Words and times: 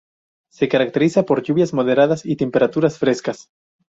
Se 0.51 0.67
caracteriza 0.67 1.25
por 1.27 1.43
lluvias 1.43 1.75
moderadas 1.75 2.25
y 2.25 2.35
temperaturas 2.35 2.97
frescas. 2.97 3.51